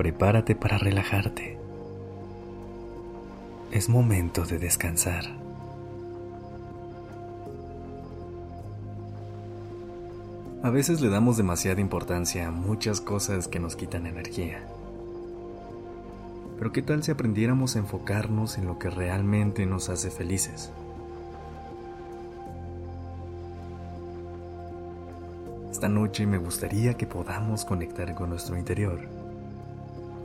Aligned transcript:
Prepárate 0.00 0.54
para 0.54 0.78
relajarte. 0.78 1.58
Es 3.70 3.90
momento 3.90 4.46
de 4.46 4.58
descansar. 4.58 5.24
A 10.62 10.70
veces 10.70 11.02
le 11.02 11.10
damos 11.10 11.36
demasiada 11.36 11.82
importancia 11.82 12.48
a 12.48 12.50
muchas 12.50 13.02
cosas 13.02 13.46
que 13.46 13.60
nos 13.60 13.76
quitan 13.76 14.06
energía. 14.06 14.62
Pero 16.56 16.72
¿qué 16.72 16.80
tal 16.80 17.02
si 17.02 17.10
aprendiéramos 17.10 17.76
a 17.76 17.80
enfocarnos 17.80 18.56
en 18.56 18.64
lo 18.64 18.78
que 18.78 18.88
realmente 18.88 19.66
nos 19.66 19.90
hace 19.90 20.10
felices? 20.10 20.72
Esta 25.70 25.90
noche 25.90 26.26
me 26.26 26.38
gustaría 26.38 26.94
que 26.94 27.06
podamos 27.06 27.66
conectar 27.66 28.14
con 28.14 28.30
nuestro 28.30 28.56
interior, 28.56 29.19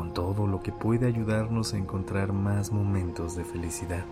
con 0.00 0.14
todo 0.14 0.46
lo 0.46 0.62
que 0.62 0.72
puede 0.72 1.06
ayudarnos 1.06 1.74
a 1.74 1.76
encontrar 1.76 2.32
más 2.32 2.72
momentos 2.72 3.36
de 3.36 3.44
felicidad. 3.44 4.06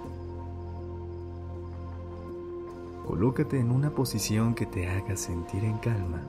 Colócate 3.06 3.58
en 3.58 3.70
una 3.70 3.88
posición 3.88 4.54
que 4.54 4.66
te 4.66 4.86
haga 4.86 5.16
sentir 5.16 5.64
en 5.64 5.78
calma 5.78 6.20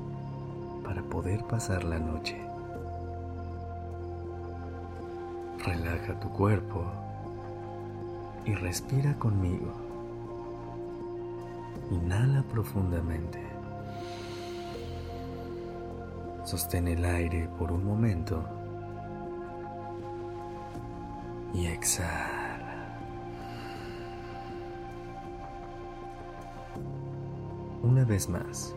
para 0.81 1.03
poder 1.03 1.43
pasar 1.43 1.83
la 1.83 1.99
noche. 1.99 2.37
Relaja 5.65 6.17
tu 6.21 6.29
cuerpo 6.29 6.85
y 8.45 8.55
respira 8.55 9.19
conmigo. 9.19 9.73
Inhala 11.91 12.43
profundamente. 12.43 13.43
Sostén 16.45 16.87
el 16.87 17.03
aire 17.03 17.49
por 17.59 17.73
un 17.73 17.83
momento 17.83 18.58
y 21.53 21.67
exhala. 21.67 22.97
Una 27.81 28.03
vez 28.03 28.29
más, 28.29 28.75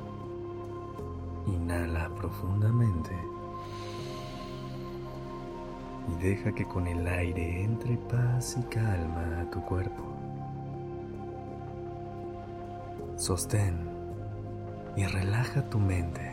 inhala 1.46 2.08
profundamente 2.14 3.10
y 6.08 6.22
deja 6.22 6.52
que 6.52 6.64
con 6.64 6.86
el 6.86 7.06
aire 7.06 7.64
entre 7.64 7.96
paz 7.96 8.56
y 8.58 8.62
calma 8.64 9.40
a 9.40 9.50
tu 9.50 9.60
cuerpo. 9.62 10.02
Sostén 13.16 13.88
y 14.96 15.04
relaja 15.06 15.62
tu 15.68 15.78
mente. 15.78 16.32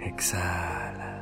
Exhala. 0.00 1.13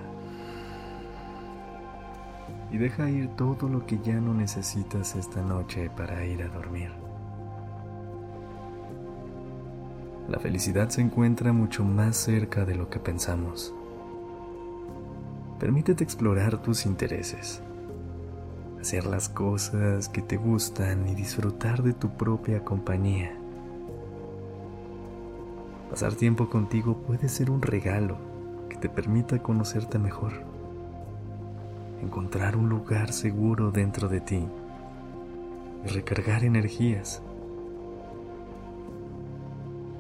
Y 2.73 2.79
deja 2.79 3.09
ir 3.09 3.29
todo 3.37 3.69
lo 3.69 3.87
que 3.87 4.01
ya 4.01 4.21
no 4.21 4.35
necesitas 4.35 5.15
esta 5.15 5.41
noche 5.43 5.91
para 5.97 6.25
ir 6.25 6.43
a 6.43 6.49
dormir. 6.49 6.91
La 10.29 10.41
felicidad 10.41 10.89
se 10.89 11.03
encuentra 11.03 11.53
mucho 11.53 11.85
más 11.85 12.17
cerca 12.17 12.65
de 12.65 12.75
lo 12.75 12.89
que 12.89 12.99
pensamos. 12.99 13.73
Permítete 15.61 16.03
explorar 16.03 16.61
tus 16.63 16.87
intereses, 16.87 17.63
hacer 18.81 19.07
las 19.07 19.29
cosas 19.29 20.09
que 20.09 20.23
te 20.23 20.37
gustan 20.37 21.09
y 21.09 21.15
disfrutar 21.15 21.83
de 21.85 21.93
tu 21.93 22.09
propia 22.17 22.65
compañía. 22.65 23.33
Pasar 25.91 26.15
tiempo 26.15 26.49
contigo 26.49 26.97
puede 26.97 27.29
ser 27.29 27.51
un 27.51 27.63
regalo 27.63 28.33
te 28.83 28.89
permita 28.89 29.39
conocerte 29.41 29.97
mejor, 29.97 30.33
encontrar 32.03 32.57
un 32.57 32.69
lugar 32.69 33.13
seguro 33.13 33.71
dentro 33.71 34.09
de 34.09 34.21
ti 34.21 34.45
y 35.85 35.89
recargar 35.89 36.45
energías. 36.45 37.23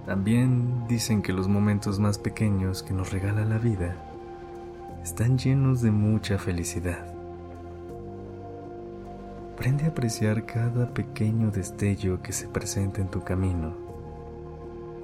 También 0.07 0.87
dicen 0.89 1.23
que 1.23 1.33
los 1.33 1.49
momentos 1.49 2.01
más 2.01 2.19
pequeños 2.19 2.83
que 2.83 2.93
nos 2.93 3.13
regala 3.13 3.45
la 3.45 3.59
vida 3.59 3.97
están 5.03 5.39
llenos 5.39 5.81
de 5.81 5.93
mucha 5.93 6.39
felicidad. 6.39 7.07
Aprende 9.55 9.85
a 9.85 9.89
apreciar 9.89 10.45
cada 10.45 10.93
pequeño 10.93 11.53
destello 11.53 12.21
que 12.21 12.33
se 12.33 12.49
presenta 12.49 13.01
en 13.01 13.09
tu 13.09 13.23
camino 13.23 13.75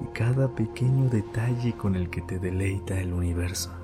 y 0.01 0.05
cada 0.13 0.49
pequeño 0.49 1.09
detalle 1.09 1.73
con 1.73 1.95
el 1.95 2.09
que 2.09 2.21
te 2.21 2.39
deleita 2.39 2.99
el 2.99 3.13
universo. 3.13 3.78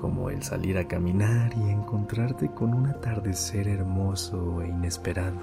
Como 0.00 0.30
el 0.30 0.42
salir 0.42 0.78
a 0.78 0.86
caminar 0.86 1.52
y 1.56 1.70
encontrarte 1.70 2.50
con 2.50 2.72
un 2.74 2.86
atardecer 2.86 3.68
hermoso 3.68 4.62
e 4.62 4.68
inesperado, 4.68 5.40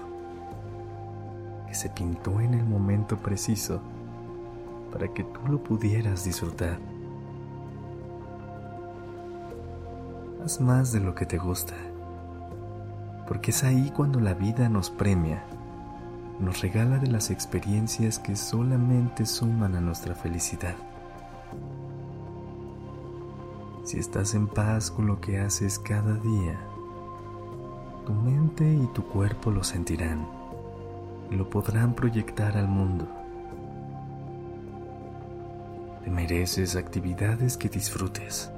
que 1.68 1.76
se 1.76 1.90
pintó 1.90 2.40
en 2.40 2.54
el 2.54 2.66
momento 2.66 3.18
preciso 3.18 3.82
para 4.92 5.14
que 5.14 5.24
tú 5.24 5.42
lo 5.50 5.62
pudieras 5.62 6.24
disfrutar. 6.24 6.80
Haz 10.44 10.62
más 10.62 10.92
de 10.92 11.02
lo 11.02 11.16
que 11.16 11.26
te 11.26 11.38
gusta, 11.38 11.76
porque 13.28 13.52
es 13.52 13.64
ahí 13.64 13.92
cuando 13.96 14.20
la 14.20 14.34
vida 14.34 14.70
nos 14.70 14.90
premia 14.90 15.44
nos 16.40 16.62
regala 16.62 16.98
de 16.98 17.08
las 17.08 17.32
experiencias 17.32 18.20
que 18.20 18.36
solamente 18.36 19.26
suman 19.26 19.76
a 19.76 19.82
nuestra 19.82 20.16
felicidad. 20.16 20.76
Si 23.86 23.98
estás 23.98 24.36
en 24.36 24.48
paz 24.48 24.92
con 24.92 25.08
lo 25.08 25.22
que 25.22 25.40
haces 25.40 25.80
cada 25.80 26.16
día, 26.16 26.60
tu 28.06 28.14
mente 28.14 28.70
y 28.70 28.86
tu 28.88 29.06
cuerpo 29.08 29.50
lo 29.50 29.64
sentirán 29.64 30.28
y 31.32 31.36
lo 31.36 31.50
podrán 31.50 31.94
proyectar 31.94 32.58
al 32.58 32.68
mundo. 32.68 33.08
Te 36.04 36.10
mereces 36.10 36.76
actividades 36.76 37.56
que 37.56 37.70
disfrutes, 37.70 38.52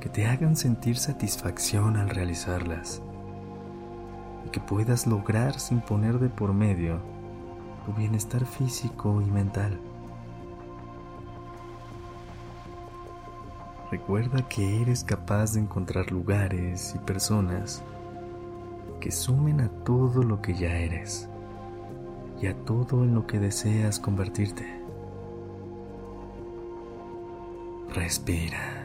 que 0.00 0.08
te 0.08 0.26
hagan 0.26 0.56
sentir 0.56 0.96
satisfacción 0.96 1.96
al 1.96 2.10
realizarlas 2.10 3.00
que 4.54 4.60
puedas 4.60 5.08
lograr 5.08 5.58
sin 5.58 5.80
poner 5.80 6.20
de 6.20 6.28
por 6.28 6.52
medio 6.52 7.00
tu 7.84 7.92
bienestar 7.92 8.46
físico 8.46 9.20
y 9.20 9.28
mental. 9.28 9.80
Recuerda 13.94 14.48
que 14.48 14.82
eres 14.82 15.04
capaz 15.04 15.52
de 15.52 15.60
encontrar 15.60 16.10
lugares 16.10 16.96
y 16.96 16.98
personas 16.98 17.80
que 19.00 19.12
sumen 19.12 19.60
a 19.60 19.68
todo 19.68 20.24
lo 20.24 20.42
que 20.42 20.52
ya 20.52 20.76
eres 20.78 21.28
y 22.42 22.48
a 22.48 22.56
todo 22.64 23.04
en 23.04 23.14
lo 23.14 23.24
que 23.24 23.38
deseas 23.38 24.00
convertirte. 24.00 24.66
Respira. 27.94 28.84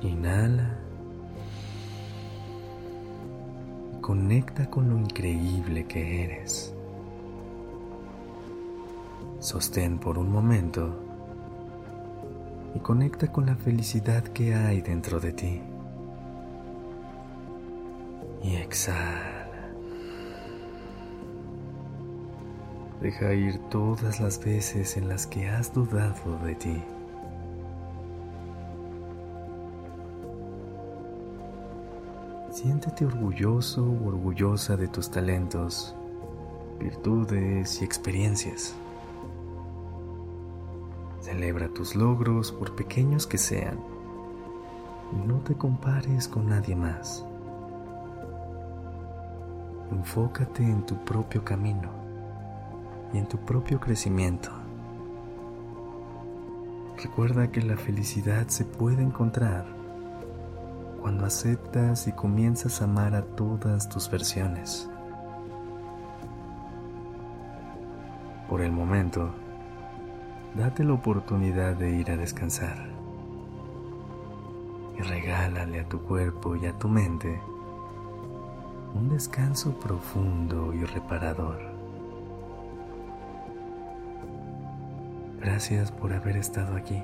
Inhala. 0.00 0.78
Conecta 4.00 4.70
con 4.70 4.88
lo 4.88 4.96
increíble 4.96 5.84
que 5.84 6.24
eres. 6.24 6.74
Sostén 9.38 9.98
por 9.98 10.16
un 10.16 10.32
momento 10.32 11.07
y 12.78 12.80
conecta 12.80 13.26
con 13.32 13.46
la 13.46 13.56
felicidad 13.56 14.22
que 14.22 14.54
hay 14.54 14.80
dentro 14.80 15.18
de 15.18 15.32
ti. 15.32 15.60
Y 18.40 18.54
exhala. 18.54 19.48
Deja 23.00 23.34
ir 23.34 23.58
todas 23.68 24.20
las 24.20 24.38
veces 24.44 24.96
en 24.96 25.08
las 25.08 25.26
que 25.26 25.48
has 25.48 25.74
dudado 25.74 26.38
de 26.44 26.54
ti. 26.54 26.82
Siéntete 32.52 33.06
orgulloso 33.06 33.84
o 33.84 34.06
orgullosa 34.06 34.76
de 34.76 34.86
tus 34.86 35.10
talentos, 35.10 35.96
virtudes 36.78 37.82
y 37.82 37.84
experiencias. 37.84 38.76
Celebra 41.28 41.68
tus 41.68 41.94
logros 41.94 42.50
por 42.50 42.74
pequeños 42.74 43.26
que 43.26 43.36
sean. 43.36 43.78
no 45.26 45.40
te 45.40 45.54
compares 45.54 46.26
con 46.26 46.48
nadie 46.48 46.74
más. 46.74 47.22
Enfócate 49.90 50.62
en 50.62 50.86
tu 50.86 50.96
propio 51.04 51.44
camino 51.44 51.90
y 53.12 53.18
en 53.18 53.26
tu 53.26 53.36
propio 53.36 53.78
crecimiento. 53.78 54.48
Recuerda 56.96 57.50
que 57.50 57.60
la 57.60 57.76
felicidad 57.76 58.48
se 58.48 58.64
puede 58.64 59.02
encontrar 59.02 59.66
cuando 61.02 61.26
aceptas 61.26 62.08
y 62.08 62.12
comienzas 62.12 62.80
a 62.80 62.84
amar 62.84 63.14
a 63.14 63.22
todas 63.22 63.86
tus 63.90 64.10
versiones. 64.10 64.88
Por 68.48 68.62
el 68.62 68.72
momento, 68.72 69.34
date 70.54 70.84
la 70.84 70.94
oportunidad 70.94 71.76
de 71.76 71.90
ir 71.90 72.10
a 72.10 72.16
descansar 72.16 72.88
y 74.98 75.02
regálale 75.02 75.80
a 75.80 75.88
tu 75.88 76.00
cuerpo 76.00 76.56
y 76.56 76.66
a 76.66 76.72
tu 76.72 76.88
mente 76.88 77.40
un 78.94 79.08
descanso 79.10 79.78
profundo 79.78 80.72
y 80.72 80.84
reparador. 80.84 81.58
Gracias 85.40 85.92
por 85.92 86.12
haber 86.12 86.36
estado 86.36 86.76
aquí. 86.76 87.02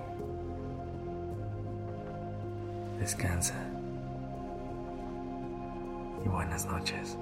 Descansa. 2.98 3.54
Y 6.24 6.28
buenas 6.28 6.66
noches. 6.66 7.18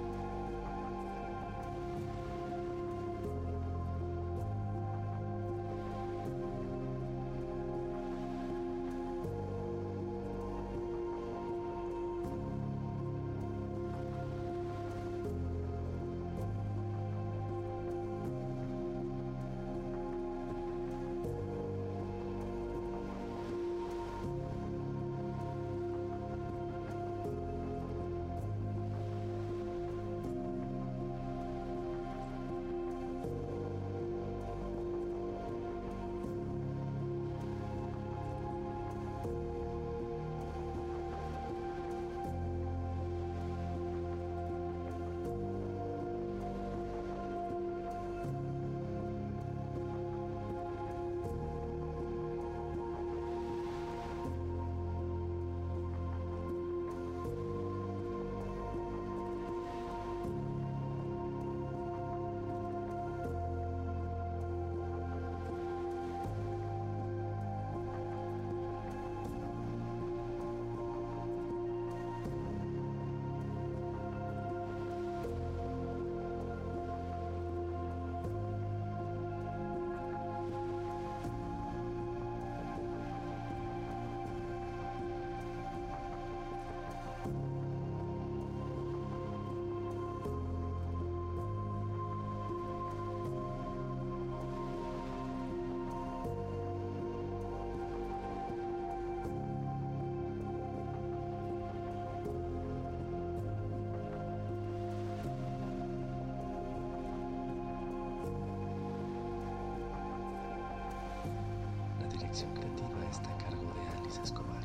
Dirección 112.23 112.55
creativa 112.55 113.05
está 113.11 113.29
a 113.31 113.39
cargo 113.39 113.73
de 113.75 113.99
Alice 113.99 114.23
Escobar. 114.23 114.63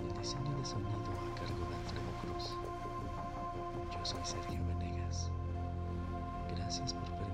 El 0.00 0.16
diseño 0.16 0.56
de 0.56 0.64
sonido 0.64 0.90
a 0.90 1.34
cargo 1.34 1.66
de 1.68 1.74
Alfredo 1.74 2.12
Cruz. 2.22 2.56
Yo 3.92 4.04
soy 4.04 4.20
Sergio 4.22 4.60
Venegas. 4.66 5.32
Gracias 6.54 6.92
por 6.92 7.25